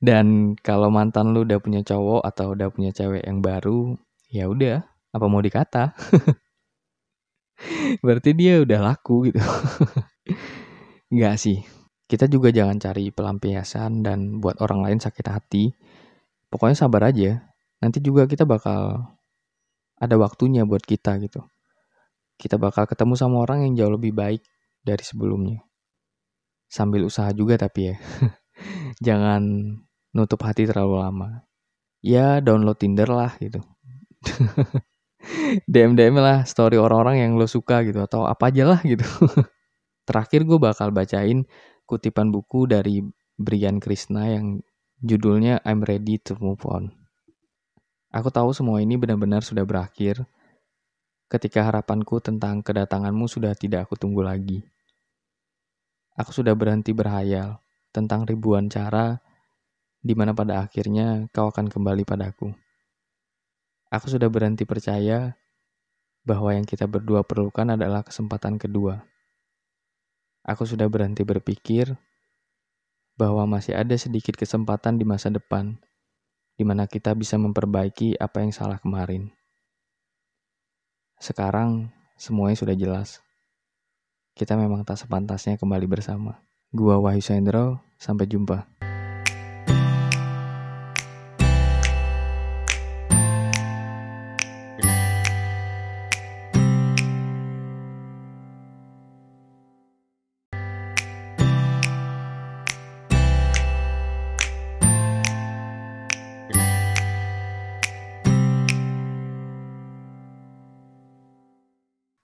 Dan 0.00 0.56
kalau 0.64 0.88
mantan 0.88 1.36
lu 1.36 1.44
udah 1.44 1.60
punya 1.60 1.84
cowok 1.84 2.24
atau 2.24 2.56
udah 2.56 2.72
punya 2.72 2.88
cewek 2.92 3.20
yang 3.20 3.44
baru, 3.44 4.00
ya 4.32 4.48
udah, 4.48 4.80
apa 5.12 5.26
mau 5.28 5.44
dikata? 5.44 5.92
Berarti 8.04 8.30
dia 8.32 8.64
udah 8.64 8.78
laku 8.80 9.28
gitu. 9.28 9.40
Enggak 11.12 11.36
sih. 11.42 11.58
Kita 12.10 12.26
juga 12.26 12.50
jangan 12.50 12.78
cari 12.78 13.10
pelampiasan 13.14 14.02
dan 14.02 14.42
buat 14.42 14.58
orang 14.62 14.82
lain 14.86 14.98
sakit 15.02 15.26
hati. 15.30 15.64
Pokoknya 16.50 16.76
sabar 16.76 17.08
aja. 17.08 17.46
Nanti 17.80 18.02
juga 18.02 18.26
kita 18.26 18.44
bakal 18.44 19.06
ada 19.96 20.16
waktunya 20.18 20.66
buat 20.66 20.82
kita 20.82 21.16
gitu. 21.22 21.40
Kita 22.36 22.58
bakal 22.58 22.90
ketemu 22.90 23.14
sama 23.14 23.40
orang 23.40 23.64
yang 23.68 23.72
jauh 23.78 23.92
lebih 23.94 24.12
baik 24.12 24.42
dari 24.82 25.04
sebelumnya. 25.06 25.62
Sambil 26.66 27.06
usaha 27.06 27.30
juga 27.30 27.54
tapi 27.56 27.94
ya. 27.94 27.96
Jangan 29.06 29.42
nutup 30.12 30.40
hati 30.42 30.66
terlalu 30.66 31.00
lama. 31.00 31.46
Ya 32.00 32.40
download 32.40 32.80
Tinder 32.80 33.08
lah 33.08 33.36
gitu. 33.38 33.60
DM 35.68 35.92
DM 35.96 36.16
lah 36.16 36.48
story 36.48 36.80
orang-orang 36.80 37.20
yang 37.20 37.32
lo 37.36 37.44
suka 37.44 37.84
gitu 37.84 38.00
atau 38.00 38.24
apa 38.24 38.48
aja 38.48 38.64
lah 38.64 38.80
gitu. 38.82 39.04
Terakhir 40.08 40.48
gue 40.48 40.58
bakal 40.58 40.90
bacain 40.90 41.44
kutipan 41.84 42.32
buku 42.32 42.64
dari 42.64 43.04
Brian 43.36 43.78
Krishna 43.78 44.32
yang 44.32 44.64
judulnya 45.00 45.64
I'm 45.64 45.80
Ready 45.80 46.20
to 46.28 46.36
Move 46.36 46.60
On. 46.68 46.92
Aku 48.12 48.28
tahu 48.28 48.52
semua 48.52 48.84
ini 48.84 49.00
benar-benar 49.00 49.40
sudah 49.40 49.64
berakhir 49.64 50.28
ketika 51.32 51.64
harapanku 51.64 52.20
tentang 52.20 52.60
kedatanganmu 52.60 53.24
sudah 53.24 53.56
tidak 53.56 53.88
aku 53.88 53.96
tunggu 53.96 54.20
lagi. 54.20 54.60
Aku 56.20 56.36
sudah 56.36 56.52
berhenti 56.52 56.92
berhayal 56.92 57.64
tentang 57.96 58.28
ribuan 58.28 58.68
cara 58.68 59.24
di 60.04 60.12
mana 60.12 60.36
pada 60.36 60.68
akhirnya 60.68 61.32
kau 61.32 61.48
akan 61.48 61.72
kembali 61.72 62.04
padaku. 62.04 62.52
Aku 63.88 64.04
sudah 64.04 64.28
berhenti 64.28 64.68
percaya 64.68 65.32
bahwa 66.28 66.52
yang 66.52 66.68
kita 66.68 66.84
berdua 66.84 67.24
perlukan 67.24 67.72
adalah 67.72 68.04
kesempatan 68.04 68.60
kedua. 68.60 69.00
Aku 70.44 70.68
sudah 70.68 70.92
berhenti 70.92 71.24
berpikir 71.24 71.96
bahwa 73.20 73.44
masih 73.44 73.76
ada 73.76 73.92
sedikit 74.00 74.32
kesempatan 74.32 74.96
di 74.96 75.04
masa 75.04 75.28
depan 75.28 75.76
di 76.56 76.64
mana 76.64 76.88
kita 76.88 77.12
bisa 77.12 77.36
memperbaiki 77.36 78.16
apa 78.16 78.40
yang 78.40 78.52
salah 78.52 78.80
kemarin. 78.80 79.28
Sekarang 81.20 81.92
semuanya 82.16 82.56
sudah 82.56 82.72
jelas. 82.72 83.20
Kita 84.32 84.56
memang 84.56 84.88
tak 84.88 84.96
sepantasnya 84.96 85.60
kembali 85.60 85.84
bersama. 85.84 86.40
Gua 86.72 86.96
Wahyu 86.96 87.20
Sendro, 87.20 87.84
sampai 88.00 88.24
jumpa. 88.24 88.89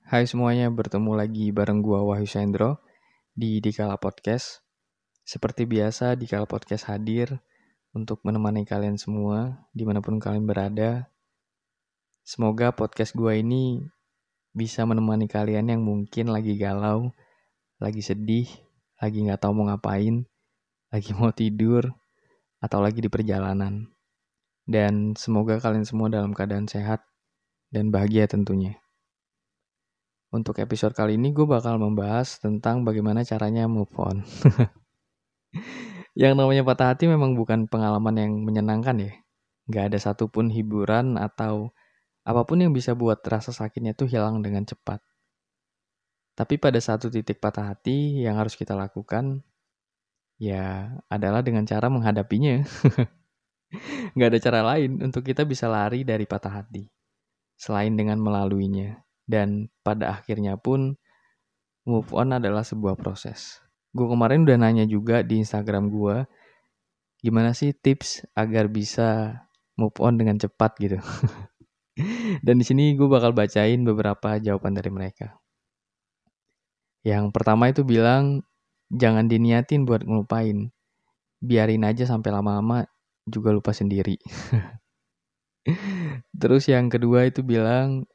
Hai 0.07 0.23
semuanya, 0.23 0.71
bertemu 0.71 1.19
lagi 1.19 1.51
bareng 1.51 1.83
gua 1.83 1.99
Wahyu 2.07 2.31
Sendro 2.31 2.79
di 3.35 3.59
Dikala 3.59 3.99
Podcast. 3.99 4.63
Seperti 5.27 5.67
biasa, 5.67 6.15
Dikala 6.15 6.47
Podcast 6.47 6.87
hadir 6.87 7.43
untuk 7.91 8.23
menemani 8.23 8.63
kalian 8.63 9.03
semua 9.03 9.67
di 9.75 9.83
mana 9.83 9.99
pun 9.99 10.23
kalian 10.23 10.47
berada. 10.47 11.11
Semoga 12.23 12.71
podcast 12.71 13.19
gua 13.19 13.35
ini 13.35 13.83
bisa 14.55 14.87
menemani 14.87 15.27
kalian 15.27 15.75
yang 15.75 15.83
mungkin 15.83 16.31
lagi 16.31 16.55
galau, 16.55 17.11
lagi 17.83 17.99
sedih, 17.99 18.47
lagi 19.03 19.27
nggak 19.27 19.43
tahu 19.43 19.59
mau 19.59 19.75
ngapain, 19.75 20.23
lagi 20.95 21.11
mau 21.19 21.35
tidur, 21.35 21.83
atau 22.63 22.79
lagi 22.79 23.03
di 23.03 23.11
perjalanan. 23.11 23.91
Dan 24.63 25.19
semoga 25.19 25.59
kalian 25.59 25.83
semua 25.83 26.07
dalam 26.15 26.31
keadaan 26.31 26.71
sehat 26.71 27.03
dan 27.75 27.91
bahagia 27.91 28.31
tentunya. 28.31 28.86
Untuk 30.37 30.61
episode 30.61 30.93
kali 30.93 31.17
ini 31.17 31.33
gue 31.33 31.49
bakal 31.49 31.81
membahas 31.81 32.37
tentang 32.37 32.85
bagaimana 32.85 33.25
caranya 33.25 33.65
move 33.65 33.89
on. 33.97 34.21
yang 36.13 36.37
namanya 36.37 36.61
patah 36.61 36.93
hati 36.93 37.09
memang 37.09 37.33
bukan 37.33 37.65
pengalaman 37.65 38.21
yang 38.21 38.33
menyenangkan 38.45 39.01
ya. 39.01 39.13
Gak 39.73 39.85
ada 39.89 39.97
satupun 39.97 40.53
hiburan 40.53 41.17
atau 41.17 41.73
apa 42.21 42.45
pun 42.45 42.61
yang 42.61 42.77
bisa 42.77 42.93
buat 42.93 43.25
rasa 43.25 43.49
sakitnya 43.49 43.97
itu 43.97 44.05
hilang 44.05 44.45
dengan 44.45 44.69
cepat. 44.69 45.01
Tapi 46.37 46.61
pada 46.61 46.77
satu 46.85 47.09
titik 47.09 47.41
patah 47.41 47.73
hati 47.73 48.21
yang 48.21 48.37
harus 48.37 48.61
kita 48.61 48.77
lakukan 48.77 49.41
ya 50.37 51.01
adalah 51.09 51.41
dengan 51.41 51.65
cara 51.65 51.89
menghadapinya. 51.89 52.61
Gak 54.21 54.29
ada 54.37 54.41
cara 54.45 54.61
lain 54.77 55.01
untuk 55.01 55.25
kita 55.25 55.49
bisa 55.49 55.65
lari 55.65 56.05
dari 56.05 56.29
patah 56.29 56.61
hati. 56.61 56.85
Selain 57.57 57.97
dengan 57.97 58.21
melaluinya. 58.21 59.06
Dan 59.27 59.69
pada 59.83 60.23
akhirnya 60.23 60.55
pun 60.57 60.95
move 61.87 62.11
on 62.15 62.35
adalah 62.35 62.63
sebuah 62.63 62.99
proses. 62.99 63.63
Gue 63.91 64.07
kemarin 64.11 64.47
udah 64.47 64.59
nanya 64.59 64.85
juga 64.87 65.23
di 65.27 65.43
Instagram 65.43 65.91
gue, 65.91 66.27
gimana 67.23 67.51
sih 67.55 67.75
tips 67.75 68.27
agar 68.39 68.71
bisa 68.71 69.41
move 69.79 69.97
on 69.99 70.19
dengan 70.19 70.37
cepat 70.39 70.79
gitu. 70.79 70.99
Dan 72.45 72.61
di 72.61 72.65
sini 72.67 72.93
gue 72.93 73.09
bakal 73.09 73.33
bacain 73.33 73.81
beberapa 73.83 74.37
jawaban 74.37 74.77
dari 74.77 74.91
mereka. 74.93 75.41
Yang 77.07 77.31
pertama 77.31 77.71
itu 77.71 77.87
bilang, 77.87 78.43
jangan 78.91 79.31
diniatin 79.31 79.87
buat 79.87 80.03
ngelupain. 80.03 80.75
Biarin 81.39 81.87
aja 81.87 82.05
sampai 82.05 82.35
lama-lama 82.35 82.85
juga 83.25 83.55
lupa 83.55 83.71
sendiri. 83.71 84.19
Terus 86.41 86.67
yang 86.67 86.91
kedua 86.91 87.31
itu 87.31 87.47
bilang, 87.47 88.11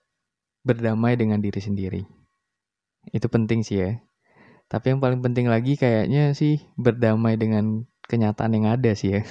berdamai 0.61 1.17
dengan 1.17 1.41
diri 1.41 1.61
sendiri. 1.61 2.01
Itu 3.09 3.27
penting 3.27 3.65
sih 3.65 3.81
ya. 3.81 3.91
Tapi 4.71 4.95
yang 4.95 5.03
paling 5.03 5.19
penting 5.19 5.51
lagi 5.51 5.75
kayaknya 5.75 6.31
sih 6.31 6.63
berdamai 6.79 7.35
dengan 7.35 7.83
kenyataan 8.07 8.55
yang 8.55 8.65
ada 8.71 8.95
sih 8.95 9.19
ya. 9.19 9.21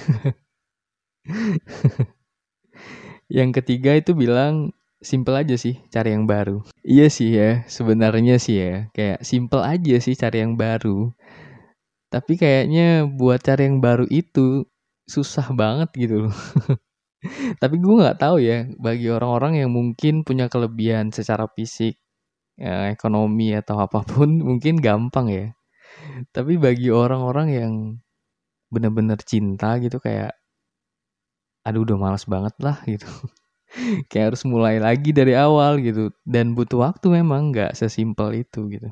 yang 3.31 3.55
ketiga 3.55 3.97
itu 3.97 4.13
bilang 4.13 4.75
simple 5.01 5.33
aja 5.33 5.57
sih 5.57 5.81
cari 5.89 6.13
yang 6.13 6.29
baru. 6.29 6.61
Iya 6.85 7.09
sih 7.09 7.33
ya, 7.33 7.65
sebenarnya 7.71 8.37
sih 8.37 8.61
ya, 8.61 8.75
kayak 8.93 9.25
simple 9.25 9.65
aja 9.65 9.97
sih 10.03 10.13
cari 10.13 10.45
yang 10.45 10.61
baru. 10.61 11.09
Tapi 12.13 12.37
kayaknya 12.37 13.07
buat 13.07 13.41
cari 13.41 13.71
yang 13.71 13.81
baru 13.81 14.05
itu 14.11 14.67
susah 15.09 15.49
banget 15.57 15.89
gitu 15.97 16.29
loh. 16.29 16.37
Tapi 17.61 17.77
gue 17.85 17.95
nggak 18.01 18.19
tahu 18.21 18.37
ya, 18.41 18.59
bagi 18.81 19.07
orang-orang 19.13 19.53
yang 19.61 19.71
mungkin 19.73 20.15
punya 20.27 20.47
kelebihan 20.53 21.13
secara 21.13 21.45
fisik, 21.53 21.95
ya, 22.59 22.91
ekonomi 22.95 23.55
atau 23.57 23.77
apa 23.85 24.01
pun 24.07 24.31
mungkin 24.49 24.81
gampang 24.81 25.27
ya. 25.33 25.47
Tapi 26.37 26.55
bagi 26.61 26.89
orang-orang 26.93 27.49
yang 27.53 27.75
bener-bener 28.75 29.19
cinta 29.23 29.79
gitu 29.83 29.99
kayak, 30.03 30.35
aduh 31.67 31.83
udah 31.85 31.97
males 32.01 32.25
banget 32.29 32.55
lah 32.65 32.77
gitu. 32.93 33.07
kayak 34.11 34.35
harus 34.35 34.43
mulai 34.49 34.77
lagi 34.83 35.11
dari 35.15 35.35
awal 35.39 35.79
gitu. 35.83 36.11
Dan 36.27 36.55
butuh 36.59 36.91
waktu 36.91 37.07
memang 37.23 37.53
nggak 37.55 37.73
sesimpel 37.79 38.35
itu 38.45 38.67
gitu. 38.73 38.89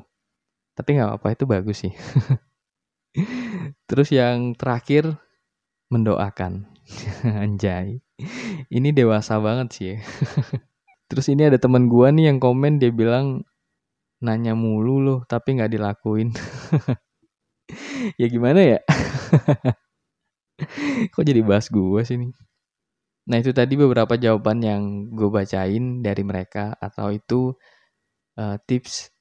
Tapi 0.77 0.89
nggak 0.97 1.09
apa-apa 1.15 1.29
itu 1.35 1.45
bagus 1.49 1.77
sih. 1.87 1.93
Terus 3.89 4.09
yang 4.13 4.53
terakhir 4.55 5.17
mendoakan. 5.93 6.67
Anjay. 7.45 8.01
Ini 8.69 8.89
dewasa 8.91 9.39
banget 9.39 9.67
sih 9.75 9.85
ya. 9.95 9.97
Terus 11.09 11.25
ini 11.31 11.47
ada 11.49 11.57
teman 11.57 11.87
gua 11.89 12.11
nih 12.13 12.29
yang 12.29 12.37
komen 12.37 12.77
dia 12.77 12.91
bilang 12.93 13.43
nanya 14.19 14.53
mulu 14.53 14.99
loh 14.99 15.19
tapi 15.25 15.57
nggak 15.57 15.71
dilakuin. 15.71 16.35
ya 18.21 18.27
gimana 18.27 18.59
ya? 18.61 18.79
Kok 21.15 21.23
jadi 21.23 21.41
bahas 21.41 21.71
gua 21.71 22.03
sih 22.03 22.19
nih? 22.19 22.31
Nah 23.29 23.37
itu 23.37 23.53
tadi 23.53 23.77
beberapa 23.77 24.17
jawaban 24.17 24.59
yang 24.65 24.83
gue 25.13 25.29
bacain 25.29 26.01
dari 26.01 26.23
mereka 26.25 26.73
atau 26.81 27.13
itu 27.13 27.53
uh, 28.41 28.57
tips 28.65 29.13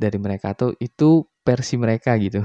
dari 0.00 0.16
mereka 0.16 0.56
atau 0.56 0.72
itu 0.80 1.28
versi 1.44 1.76
mereka 1.76 2.16
gitu. 2.16 2.40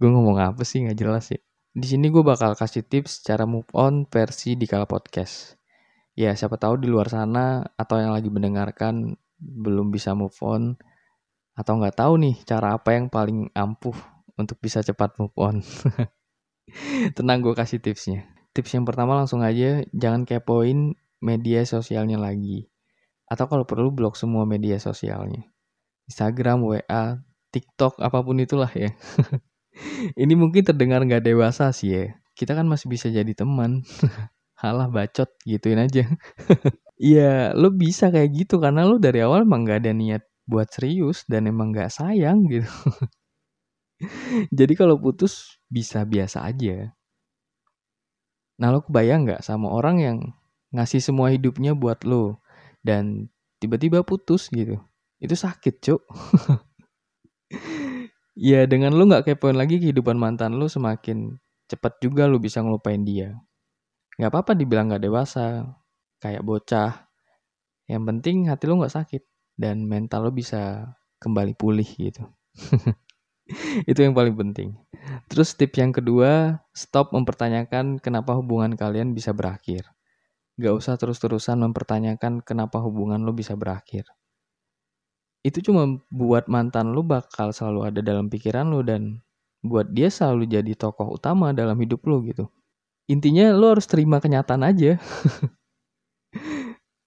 gue 0.00 0.10
ngomong 0.10 0.38
apa 0.38 0.62
sih 0.62 0.86
nggak 0.86 0.98
jelas 0.98 1.26
ya. 1.34 1.40
Di 1.74 1.90
sini 1.90 2.06
gue 2.06 2.22
bakal 2.22 2.54
kasih 2.54 2.86
tips 2.86 3.26
cara 3.26 3.50
move 3.50 3.66
on 3.74 4.06
versi 4.06 4.54
di 4.54 4.62
kala 4.62 4.86
podcast. 4.86 5.58
Ya, 6.14 6.30
siapa 6.38 6.54
tahu 6.54 6.78
di 6.78 6.86
luar 6.86 7.10
sana 7.10 7.66
atau 7.74 7.98
yang 7.98 8.14
lagi 8.14 8.30
mendengarkan 8.30 9.18
belum 9.42 9.90
bisa 9.90 10.14
move 10.14 10.38
on 10.38 10.78
atau 11.58 11.74
nggak 11.74 11.98
tahu 11.98 12.14
nih 12.22 12.38
cara 12.46 12.78
apa 12.78 12.94
yang 12.94 13.10
paling 13.10 13.50
ampuh 13.58 13.98
untuk 14.38 14.62
bisa 14.62 14.86
cepat 14.86 15.18
move 15.18 15.34
on. 15.34 15.66
Tenang 17.18 17.42
gue 17.42 17.58
kasih 17.58 17.82
tipsnya. 17.82 18.22
Tips 18.54 18.70
yang 18.70 18.86
pertama 18.86 19.18
langsung 19.18 19.42
aja 19.42 19.82
jangan 19.90 20.22
kepoin 20.22 20.94
media 21.18 21.66
sosialnya 21.66 22.22
lagi. 22.22 22.70
Atau 23.26 23.50
kalau 23.50 23.66
perlu 23.66 23.90
blok 23.90 24.14
semua 24.14 24.46
media 24.46 24.78
sosialnya. 24.78 25.42
Instagram, 26.06 26.62
WA, 26.62 27.18
TikTok, 27.50 27.98
apa 27.98 28.22
pun 28.22 28.38
itulah 28.38 28.70
ya. 28.70 28.94
Ini 30.14 30.34
mungkin 30.38 30.62
terdengar 30.66 31.02
nggak 31.02 31.24
dewasa 31.26 31.70
sih 31.74 31.90
ya. 31.94 32.04
Kita 32.34 32.54
kan 32.58 32.66
masih 32.66 32.86
bisa 32.90 33.10
jadi 33.10 33.30
teman. 33.34 33.82
Halah 34.62 34.88
bacot 34.90 35.30
gituin 35.46 35.80
aja. 35.82 36.06
Iya, 36.94 37.50
lo 37.58 37.74
bisa 37.74 38.06
kayak 38.14 38.30
gitu 38.46 38.62
karena 38.62 38.86
lo 38.86 39.02
dari 39.02 39.18
awal 39.18 39.42
emang 39.42 39.66
nggak 39.66 39.82
ada 39.82 39.90
niat 39.90 40.22
buat 40.46 40.70
serius 40.70 41.26
dan 41.26 41.50
emang 41.50 41.74
nggak 41.74 41.90
sayang 41.90 42.46
gitu. 42.46 42.70
Jadi 44.58 44.72
kalau 44.78 44.96
putus 45.00 45.58
bisa 45.70 46.06
biasa 46.06 46.46
aja. 46.46 46.94
Nah 48.60 48.68
lo 48.70 48.86
kebayang 48.86 49.26
nggak 49.26 49.42
sama 49.42 49.70
orang 49.74 49.96
yang 49.98 50.18
ngasih 50.74 51.02
semua 51.02 51.30
hidupnya 51.34 51.74
buat 51.74 52.02
lo 52.06 52.38
dan 52.86 53.30
tiba-tiba 53.58 54.06
putus 54.06 54.50
gitu. 54.54 54.78
Itu 55.18 55.34
sakit 55.34 55.74
cuk. 55.82 56.02
Ya 58.34 58.66
dengan 58.66 58.90
lu 58.98 59.06
nggak 59.06 59.30
kepoin 59.30 59.54
lagi 59.54 59.78
kehidupan 59.78 60.18
mantan 60.18 60.58
lu 60.58 60.66
semakin 60.66 61.38
cepat 61.70 62.02
juga 62.02 62.26
lu 62.26 62.42
bisa 62.42 62.58
ngelupain 62.66 62.98
dia. 63.06 63.38
Nggak 64.18 64.30
apa-apa 64.30 64.52
dibilang 64.58 64.90
nggak 64.90 65.06
dewasa, 65.06 65.70
kayak 66.18 66.42
bocah. 66.42 67.06
Yang 67.86 68.02
penting 68.10 68.36
hati 68.50 68.64
lu 68.66 68.82
nggak 68.82 68.90
sakit 68.90 69.22
dan 69.54 69.86
mental 69.86 70.26
lu 70.26 70.32
bisa 70.34 70.90
kembali 71.22 71.54
pulih 71.54 71.86
gitu. 71.86 72.26
Itu 73.90 74.00
yang 74.02 74.18
paling 74.18 74.34
penting. 74.34 74.82
Terus 75.30 75.54
tips 75.54 75.78
yang 75.78 75.94
kedua, 75.94 76.58
stop 76.74 77.14
mempertanyakan 77.14 78.02
kenapa 78.02 78.34
hubungan 78.34 78.74
kalian 78.74 79.14
bisa 79.14 79.30
berakhir. 79.30 79.86
Gak 80.58 80.74
usah 80.74 80.98
terus-terusan 80.98 81.62
mempertanyakan 81.62 82.42
kenapa 82.42 82.82
hubungan 82.82 83.22
lo 83.22 83.34
bisa 83.34 83.54
berakhir 83.58 84.06
itu 85.44 85.60
cuma 85.60 86.00
buat 86.08 86.48
mantan 86.48 86.96
lu 86.96 87.04
bakal 87.04 87.52
selalu 87.52 87.92
ada 87.92 88.00
dalam 88.00 88.32
pikiran 88.32 88.64
lu 88.72 88.80
dan 88.80 89.20
buat 89.60 89.92
dia 89.92 90.08
selalu 90.08 90.48
jadi 90.48 90.72
tokoh 90.72 91.20
utama 91.20 91.52
dalam 91.52 91.76
hidup 91.76 92.00
lu 92.08 92.24
gitu. 92.24 92.48
Intinya 93.12 93.52
lu 93.52 93.76
harus 93.76 93.84
terima 93.84 94.16
kenyataan 94.24 94.64
aja. 94.64 94.96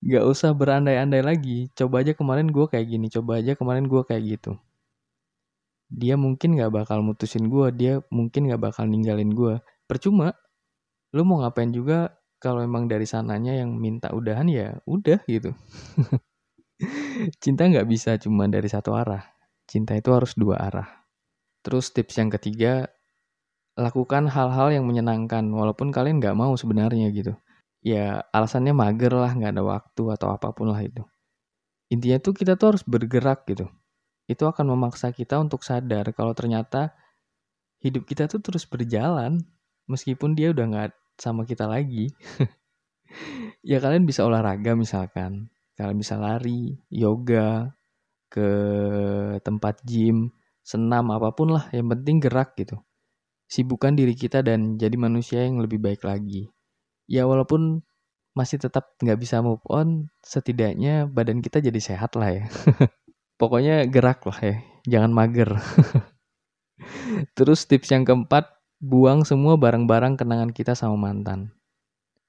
Gak 0.06 0.24
usah 0.30 0.54
berandai-andai 0.54 1.26
lagi. 1.26 1.58
Coba 1.74 2.06
aja 2.06 2.14
kemarin 2.14 2.54
gue 2.54 2.66
kayak 2.70 2.86
gini, 2.86 3.10
coba 3.10 3.42
aja 3.42 3.58
kemarin 3.58 3.90
gue 3.90 4.02
kayak 4.06 4.24
gitu. 4.38 4.54
Dia 5.90 6.20
mungkin 6.20 6.60
gak 6.60 6.70
bakal 6.70 7.02
mutusin 7.02 7.50
gue, 7.50 7.68
dia 7.74 7.94
mungkin 8.14 8.46
gak 8.52 8.62
bakal 8.62 8.86
ninggalin 8.86 9.34
gue. 9.34 9.58
Percuma, 9.90 10.38
lu 11.16 11.26
mau 11.26 11.42
ngapain 11.42 11.74
juga 11.74 12.14
kalau 12.38 12.62
emang 12.62 12.86
dari 12.86 13.10
sananya 13.10 13.58
yang 13.58 13.74
minta 13.74 14.14
udahan 14.14 14.46
ya 14.52 14.78
udah 14.86 15.20
gitu. 15.26 15.58
Cinta 17.42 17.66
nggak 17.66 17.88
bisa 17.90 18.16
cuma 18.22 18.46
dari 18.46 18.70
satu 18.70 18.94
arah. 18.94 19.26
Cinta 19.66 19.98
itu 19.98 20.14
harus 20.14 20.38
dua 20.38 20.62
arah. 20.62 20.88
Terus 21.66 21.90
tips 21.92 22.22
yang 22.22 22.30
ketiga, 22.30 22.88
lakukan 23.78 24.30
hal-hal 24.30 24.74
yang 24.74 24.86
menyenangkan 24.86 25.46
walaupun 25.50 25.90
kalian 25.90 26.22
nggak 26.22 26.38
mau 26.38 26.54
sebenarnya 26.54 27.10
gitu. 27.14 27.34
Ya 27.82 28.26
alasannya 28.34 28.74
mager 28.74 29.14
lah, 29.14 29.34
nggak 29.34 29.58
ada 29.58 29.64
waktu 29.66 30.04
atau 30.14 30.28
apa 30.34 30.54
pun 30.54 30.70
lah 30.70 30.82
itu. 30.82 31.02
Intinya 31.94 32.20
tuh 32.20 32.34
kita 32.36 32.60
tuh 32.60 32.76
harus 32.76 32.84
bergerak 32.84 33.48
gitu. 33.48 33.70
Itu 34.28 34.44
akan 34.46 34.76
memaksa 34.76 35.16
kita 35.16 35.40
untuk 35.40 35.64
sadar 35.64 36.12
kalau 36.12 36.36
ternyata 36.36 36.92
hidup 37.80 38.04
kita 38.04 38.28
tuh 38.28 38.44
terus 38.44 38.68
berjalan 38.68 39.40
meskipun 39.88 40.36
dia 40.36 40.52
udah 40.52 40.66
nggak 40.68 40.92
sama 41.18 41.48
kita 41.48 41.66
lagi. 41.66 42.12
ya 43.72 43.80
kalian 43.80 44.04
bisa 44.04 44.28
olahraga 44.28 44.76
misalkan, 44.76 45.48
kalian 45.78 46.02
bisa 46.02 46.18
lari, 46.18 46.74
yoga, 46.90 47.78
ke 48.28 48.50
tempat 49.46 49.80
gym, 49.88 50.34
senam 50.66 51.14
apa 51.14 51.32
pun 51.32 51.56
lah, 51.56 51.70
yang 51.72 51.88
penting 51.94 52.20
gerak 52.20 52.58
gitu. 52.60 52.82
Sibukkan 53.48 53.96
diri 53.96 54.12
kita 54.18 54.44
dan 54.44 54.76
jadi 54.76 54.98
manusia 55.00 55.46
yang 55.46 55.64
lebih 55.64 55.80
baik 55.80 56.04
lagi. 56.04 56.52
Ya 57.08 57.24
walaupun 57.24 57.86
masih 58.36 58.60
tetap 58.60 58.94
nggak 59.00 59.18
bisa 59.18 59.40
move 59.40 59.64
on, 59.72 60.12
setidaknya 60.22 61.08
badan 61.08 61.40
kita 61.40 61.64
jadi 61.64 61.80
sehat 61.80 62.20
lah 62.20 62.36
ya. 62.36 62.44
Pokoknya 63.40 63.88
gerak 63.88 64.26
lah 64.28 64.40
ya, 64.44 64.56
jangan 64.86 65.12
mager. 65.14 65.56
Terus 67.38 67.66
tips 67.66 67.94
yang 67.94 68.04
keempat, 68.04 68.50
buang 68.78 69.24
semua 69.24 69.58
barang-barang 69.58 70.20
kenangan 70.20 70.52
kita 70.52 70.76
sama 70.76 70.98
mantan. 71.10 71.54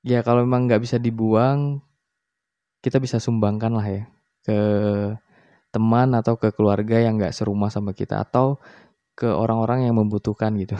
Ya 0.06 0.22
kalau 0.22 0.46
memang 0.46 0.70
nggak 0.70 0.84
bisa 0.84 0.96
dibuang, 0.96 1.82
kita 2.84 3.02
bisa 3.02 3.18
sumbangkan 3.18 3.72
lah 3.74 3.86
ya 3.86 4.02
ke 4.46 4.58
teman 5.68 6.16
atau 6.16 6.40
ke 6.40 6.48
keluarga 6.56 6.96
yang 6.98 7.20
nggak 7.20 7.36
serumah 7.36 7.68
sama 7.68 7.92
kita 7.92 8.24
atau 8.24 8.56
ke 9.18 9.28
orang-orang 9.28 9.90
yang 9.90 9.98
membutuhkan 9.98 10.54
gitu. 10.56 10.78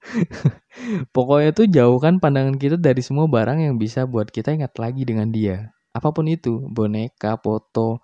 Pokoknya 1.14 1.50
tuh 1.52 1.66
jauhkan 1.68 2.20
pandangan 2.20 2.56
kita 2.56 2.76
dari 2.76 3.00
semua 3.00 3.28
barang 3.28 3.64
yang 3.64 3.76
bisa 3.76 4.04
buat 4.04 4.28
kita 4.28 4.54
ingat 4.54 4.76
lagi 4.76 5.02
dengan 5.04 5.28
dia. 5.32 5.72
Apa 5.90 6.14
pun 6.14 6.28
itu, 6.30 6.62
boneka, 6.70 7.40
foto, 7.40 7.98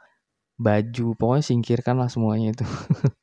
baju, 0.58 1.14
pokoknya 1.14 1.44
singkirkanlah 1.44 2.08
semuanya 2.10 2.56
itu. 2.56 2.66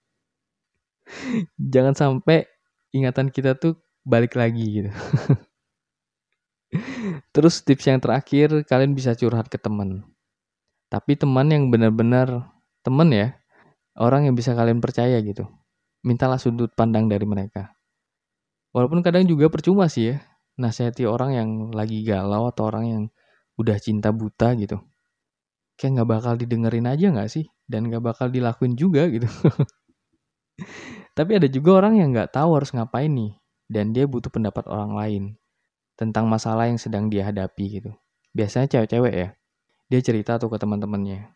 Jangan 1.73 1.93
sampai 1.97 2.45
ingatan 2.93 3.33
kita 3.33 3.57
tuh 3.57 3.81
balik 4.05 4.37
lagi 4.37 4.81
gitu. 4.81 4.91
Terus 7.33 7.61
tips 7.61 7.85
yang 7.89 7.99
terakhir, 8.01 8.65
kalian 8.65 8.93
bisa 8.97 9.13
curhat 9.13 9.49
ke 9.49 9.57
teman. 9.61 10.05
Tapi 10.89 11.17
teman 11.17 11.49
yang 11.49 11.73
benar-benar 11.73 12.53
teman 12.85 13.09
ya, 13.09 13.37
orang 13.97 14.29
yang 14.29 14.35
bisa 14.37 14.53
kalian 14.53 14.81
percaya 14.81 15.17
gitu. 15.21 15.49
Mintalah 16.05 16.37
sudut 16.37 16.69
pandang 16.73 17.09
dari 17.09 17.25
mereka. 17.25 17.73
Walaupun 18.73 19.05
kadang 19.05 19.25
juga 19.29 19.49
percuma 19.49 19.89
sih 19.89 20.13
ya, 20.13 20.15
nasihati 20.57 21.05
orang 21.05 21.31
yang 21.33 21.49
lagi 21.73 22.01
galau 22.05 22.49
atau 22.49 22.69
orang 22.69 22.85
yang 22.89 23.03
udah 23.57 23.77
cinta 23.77 24.09
buta 24.09 24.57
gitu. 24.57 24.81
Kayak 25.77 26.01
nggak 26.01 26.09
bakal 26.09 26.33
didengerin 26.37 26.89
aja 26.89 27.09
nggak 27.13 27.29
sih? 27.29 27.45
Dan 27.65 27.89
nggak 27.89 28.01
bakal 28.01 28.29
dilakuin 28.29 28.77
juga 28.77 29.09
gitu. 29.09 29.29
Tapi 31.17 31.31
ada 31.37 31.45
juga 31.49 31.85
orang 31.85 32.01
yang 32.01 32.09
nggak 32.13 32.33
tahu 32.33 32.57
harus 32.57 32.73
ngapain 32.73 33.09
nih, 33.09 33.37
dan 33.69 33.93
dia 33.93 34.09
butuh 34.09 34.33
pendapat 34.33 34.65
orang 34.69 34.93
lain 34.97 35.23
tentang 35.95 36.25
masalah 36.25 36.69
yang 36.69 36.79
sedang 36.81 37.07
dia 37.07 37.27
hadapi 37.27 37.81
gitu. 37.81 37.91
Biasanya 38.33 38.67
cewek-cewek 38.69 39.13
ya, 39.13 39.29
dia 39.89 39.99
cerita 40.01 40.41
tuh 40.41 40.49
ke 40.49 40.57
teman-temannya. 40.57 41.29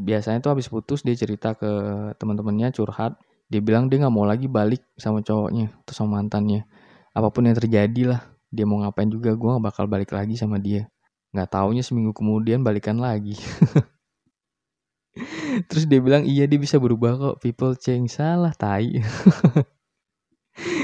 Biasanya 0.00 0.40
tuh 0.40 0.56
habis 0.56 0.70
putus 0.70 1.04
dia 1.04 1.12
cerita 1.12 1.52
ke 1.52 1.68
teman-temannya 2.16 2.72
curhat, 2.72 3.20
dia 3.52 3.60
bilang 3.60 3.92
dia 3.92 4.00
nggak 4.00 4.14
mau 4.14 4.24
lagi 4.24 4.48
balik 4.48 4.80
sama 4.96 5.20
cowoknya 5.20 5.68
atau 5.84 5.92
sama 5.92 6.22
mantannya. 6.22 6.64
Apa 7.12 7.28
pun 7.28 7.44
yang 7.44 7.58
terjadi 7.58 8.16
lah 8.16 8.20
dia 8.50 8.66
mau 8.66 8.82
ngapain 8.82 9.06
juga 9.06 9.30
gue 9.34 9.46
gak 9.46 9.62
bakal 9.62 9.84
balik 9.86 10.10
lagi 10.10 10.34
sama 10.34 10.58
dia. 10.58 10.90
Nggak 11.30 11.48
taunya 11.54 11.82
seminggu 11.86 12.10
kemudian 12.16 12.66
balikan 12.66 12.98
lagi. 12.98 13.38
Terus 15.68 15.84
dia 15.86 16.00
bilang 16.02 16.26
iya 16.26 16.46
dia 16.46 16.58
bisa 16.58 16.78
berubah 16.78 17.18
kok 17.18 17.36
people 17.42 17.74
change. 17.76 18.16
Salah 18.16 18.54
tai. 18.54 18.98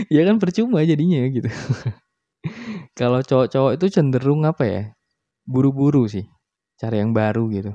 Ya 0.09 0.25
kan 0.25 0.41
percuma 0.41 0.81
jadinya 0.87 1.21
gitu 1.29 1.51
kalau 2.99 3.21
cowok-cowok 3.29 3.73
itu 3.79 3.87
cenderung 3.95 4.43
apa 4.51 4.65
ya? 4.75 4.83
Buru-buru 5.53 6.05
sih 6.15 6.27
cari 6.81 6.97
yang 7.03 7.13
baru 7.17 7.45
gitu. 7.57 7.73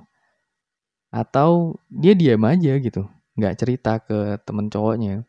Atau 1.22 1.80
dia 2.02 2.14
diam 2.20 2.44
aja 2.52 2.74
gitu 2.86 3.02
nggak 3.40 3.56
cerita 3.60 3.92
ke 4.04 4.18
temen 4.46 4.68
cowoknya. 4.74 5.24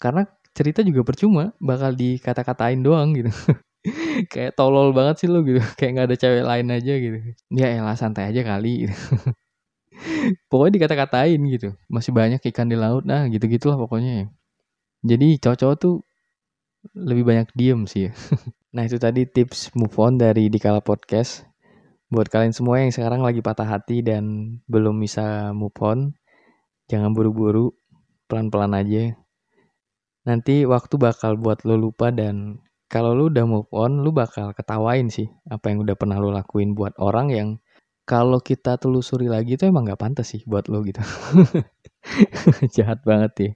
Karena 0.00 0.22
cerita 0.56 0.80
juga 0.84 1.04
percuma 1.04 1.52
bakal 1.60 1.92
dikata-katain 1.96 2.80
doang 2.80 3.12
gitu. 3.16 3.30
Kayak 4.32 4.56
tolol 4.58 4.90
banget 4.96 5.16
sih 5.24 5.28
lo 5.30 5.40
gitu 5.46 5.60
kayak 5.78 5.90
nggak 5.94 6.06
ada 6.12 6.16
cewek 6.18 6.44
lain 6.46 6.68
aja 6.74 6.94
gitu. 6.98 7.18
Ya 7.54 7.66
elah 7.78 7.96
santai 7.98 8.30
aja 8.32 8.42
kali 8.44 8.88
gitu. 8.88 8.94
pokoknya 10.50 10.72
dikata-katain 10.80 11.40
gitu 11.54 11.68
masih 11.90 12.12
banyak 12.14 12.40
ikan 12.52 12.66
di 12.70 12.76
laut 12.78 13.04
nah 13.06 13.26
gitu 13.30 13.46
gitulah 13.46 13.76
pokoknya 13.78 14.30
jadi 15.06 15.28
cowok-cowok 15.42 15.76
tuh 15.80 15.94
lebih 16.94 17.24
banyak 17.26 17.48
diem 17.56 17.88
sih 17.88 18.12
nah 18.74 18.84
itu 18.84 19.00
tadi 19.00 19.24
tips 19.26 19.74
move 19.74 19.96
on 19.96 20.20
dari 20.20 20.46
Dikala 20.52 20.84
Podcast 20.84 21.48
buat 22.06 22.30
kalian 22.30 22.54
semua 22.54 22.84
yang 22.84 22.94
sekarang 22.94 23.24
lagi 23.24 23.42
patah 23.42 23.66
hati 23.66 24.04
dan 24.04 24.56
belum 24.70 25.00
bisa 25.02 25.50
move 25.50 25.74
on 25.82 26.14
Jangan 26.86 27.18
buru-buru, 27.18 27.74
pelan-pelan 28.30 28.78
aja. 28.78 29.18
Nanti 30.22 30.62
waktu 30.66 30.94
bakal 30.98 31.34
buat 31.34 31.66
lo 31.66 31.74
lupa 31.74 32.14
dan 32.14 32.62
kalau 32.86 33.14
lo 33.14 33.26
udah 33.26 33.42
move 33.42 33.70
on, 33.74 34.06
lo 34.06 34.14
bakal 34.14 34.54
ketawain 34.54 35.10
sih 35.10 35.26
apa 35.50 35.74
yang 35.74 35.82
udah 35.82 35.98
pernah 35.98 36.22
lo 36.22 36.30
lakuin 36.30 36.78
buat 36.78 36.94
orang 37.02 37.34
yang 37.34 37.48
kalau 38.06 38.38
kita 38.38 38.78
telusuri 38.78 39.26
lagi 39.26 39.58
itu 39.58 39.66
emang 39.66 39.90
gak 39.90 39.98
pantas 39.98 40.30
sih 40.30 40.46
buat 40.46 40.70
lo 40.70 40.86
gitu. 40.86 41.02
Jahat 42.78 43.02
banget 43.02 43.32
ya. 43.34 43.52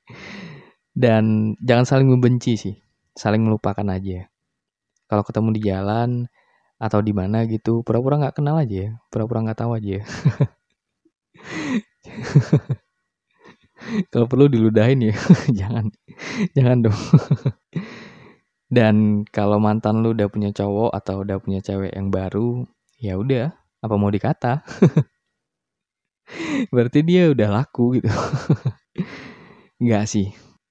Dan 0.90 1.54
jangan 1.62 1.86
saling 1.86 2.10
membenci 2.10 2.58
sih, 2.58 2.74
saling 3.20 3.42
melupakan 3.44 3.86
aja. 3.96 4.18
Kalau 5.10 5.22
ketemu 5.28 5.48
di 5.56 5.60
jalan 5.68 6.10
atau 6.80 7.00
di 7.04 7.12
mana 7.12 7.44
gitu, 7.44 7.84
pura-pura 7.84 8.16
nggak 8.20 8.40
kenal 8.40 8.56
aja, 8.56 8.96
pura-pura 9.12 9.44
nggak 9.44 9.58
tahu 9.60 9.72
aja. 9.76 9.98
Kalau 14.12 14.26
perlu 14.28 14.46
diludahin 14.50 15.10
ya, 15.10 15.14
jangan, 15.60 15.88
jangan 16.56 16.78
dong. 16.88 17.00
Dan 18.70 19.26
kalau 19.34 19.58
mantan 19.58 19.98
lu 19.98 20.14
udah 20.14 20.30
punya 20.30 20.54
cowok 20.54 20.94
atau 20.94 21.26
udah 21.26 21.42
punya 21.42 21.58
cewek 21.58 21.90
yang 21.90 22.14
baru, 22.14 22.62
ya 23.02 23.18
udah, 23.18 23.50
apa 23.82 23.94
mau 23.98 24.14
dikata? 24.14 24.62
Berarti 26.70 27.02
dia 27.02 27.34
udah 27.34 27.48
laku 27.50 27.98
gitu. 27.98 28.06
Enggak 29.82 30.06
sih. 30.06 30.30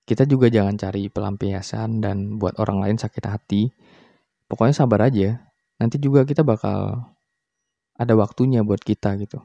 Kita 0.09 0.25
juga 0.25 0.49
jangan 0.49 0.73
cari 0.73 1.05
pelampiasan 1.05 2.01
dan 2.01 2.41
buat 2.41 2.57
orang 2.57 2.81
lain 2.81 2.97
sakit 2.97 3.29
hati. 3.29 3.69
Pokoknya 4.49 4.73
sabar 4.73 5.05
aja. 5.05 5.37
Nanti 5.77 6.01
juga 6.01 6.25
kita 6.25 6.41
bakal 6.41 6.97
ada 7.93 8.13
waktunya 8.17 8.65
buat 8.65 8.81
kita 8.81 9.21
gitu. 9.21 9.37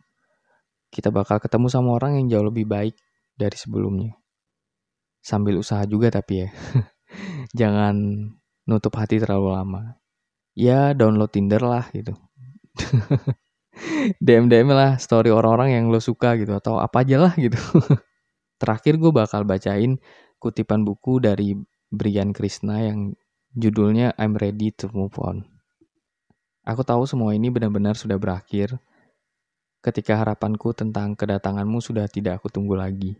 Kita 0.88 1.12
bakal 1.12 1.36
ketemu 1.36 1.68
sama 1.68 1.92
orang 1.92 2.16
yang 2.16 2.32
jauh 2.32 2.48
lebih 2.48 2.64
baik 2.64 2.96
dari 3.36 3.52
sebelumnya. 3.60 4.16
Sambil 5.20 5.60
usaha 5.60 5.84
juga 5.84 6.08
tapi 6.08 6.48
ya. 6.48 6.48
Jangan 7.60 8.24
nutup 8.64 8.96
hati 8.96 9.20
terlalu 9.20 9.52
lama. 9.52 10.00
Ya 10.56 10.96
download 10.96 11.28
Tinder 11.28 11.60
lah 11.60 11.92
gitu. 11.92 12.16
DM 14.24 14.48
DM 14.48 14.72
lah 14.72 14.96
story 14.96 15.28
orang-orang 15.28 15.76
yang 15.76 15.84
lo 15.92 16.00
suka 16.00 16.40
gitu 16.40 16.56
atau 16.56 16.80
apa 16.80 17.04
aja 17.04 17.20
lah 17.20 17.36
gitu. 17.36 17.60
Terakhir 18.62 18.96
gue 18.96 19.12
bakal 19.12 19.44
bacain 19.44 20.00
kutipan 20.44 20.84
buku 20.84 21.24
dari 21.24 21.56
Brian 21.88 22.36
Krishna 22.36 22.84
yang 22.84 23.16
judulnya 23.56 24.12
I'm 24.20 24.36
Ready 24.36 24.76
to 24.76 24.92
Move 24.92 25.16
On. 25.24 25.40
Aku 26.68 26.84
tahu 26.84 27.08
semua 27.08 27.32
ini 27.32 27.48
benar-benar 27.48 27.96
sudah 27.96 28.20
berakhir 28.20 28.76
ketika 29.80 30.20
harapanku 30.20 30.76
tentang 30.76 31.16
kedatanganmu 31.16 31.80
sudah 31.80 32.04
tidak 32.12 32.44
aku 32.44 32.52
tunggu 32.52 32.76
lagi. 32.76 33.16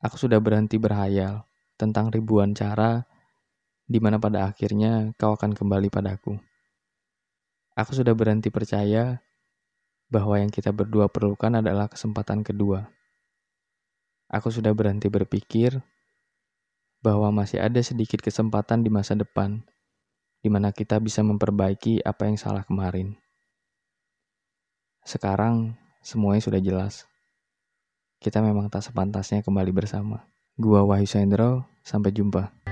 Aku 0.00 0.16
sudah 0.16 0.40
berhenti 0.40 0.80
berhayal 0.80 1.44
tentang 1.76 2.08
ribuan 2.08 2.56
cara 2.56 3.04
di 3.84 4.00
mana 4.00 4.16
pada 4.16 4.48
akhirnya 4.48 5.12
kau 5.20 5.36
akan 5.36 5.52
kembali 5.52 5.92
padaku. 5.92 6.40
Aku 7.76 7.92
sudah 7.92 8.16
berhenti 8.16 8.48
percaya 8.48 9.20
bahwa 10.08 10.40
yang 10.40 10.48
kita 10.48 10.72
berdua 10.72 11.12
perlukan 11.12 11.60
adalah 11.60 11.92
kesempatan 11.92 12.40
kedua. 12.40 12.88
Aku 14.26 14.50
sudah 14.50 14.74
berhenti 14.74 15.06
berpikir 15.06 15.78
bahwa 16.98 17.30
masih 17.30 17.62
ada 17.62 17.78
sedikit 17.78 18.18
kesempatan 18.18 18.82
di 18.82 18.90
masa 18.90 19.14
depan 19.14 19.62
di 20.42 20.48
mana 20.50 20.74
kita 20.74 20.98
bisa 20.98 21.22
memperbaiki 21.22 22.02
apa 22.02 22.26
yang 22.26 22.38
salah 22.38 22.66
kemarin. 22.66 23.14
Sekarang 25.06 25.78
semuanya 26.02 26.42
sudah 26.42 26.58
jelas. 26.58 27.06
Kita 28.18 28.42
memang 28.42 28.66
tak 28.66 28.82
sepantasnya 28.82 29.46
kembali 29.46 29.70
bersama. 29.70 30.26
Gua 30.58 30.82
Wahyu 30.82 31.06
Sendro, 31.06 31.68
sampai 31.86 32.10
jumpa. 32.10 32.65